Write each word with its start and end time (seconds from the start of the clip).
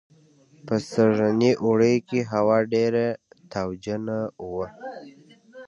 په 0.65 0.75
سږني 0.89 1.51
اوړي 1.63 1.95
کې 2.07 2.19
هوا 2.31 2.57
ډېره 2.73 3.05
تاوجنه 3.53 4.19
وه 4.51 4.67